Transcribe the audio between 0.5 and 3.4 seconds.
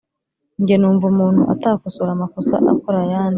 Nge numva umuntu atakosora amakosa akora ayandi.